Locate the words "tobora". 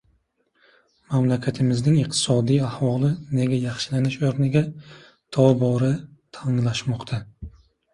5.41-5.95